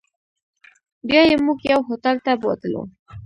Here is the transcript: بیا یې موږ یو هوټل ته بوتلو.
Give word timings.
بیا 1.07 1.21
یې 1.29 1.35
موږ 1.45 1.59
یو 1.71 1.81
هوټل 1.87 2.15
ته 2.25 2.31
بوتلو. 2.41 2.81